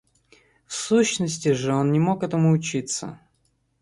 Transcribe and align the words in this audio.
В 0.65 0.73
сущности 0.73 1.53
же 1.53 1.75
он 1.75 1.91
не 1.91 1.99
мог 1.99 2.23
этому 2.23 2.53
учиться. 2.53 3.19